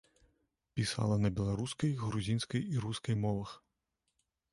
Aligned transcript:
Пісала 0.77 1.15
на 1.25 1.29
беларускай, 1.39 1.91
грузінскай 2.05 2.61
і 2.77 2.81
рускай 2.87 3.15
мовах. 3.27 3.51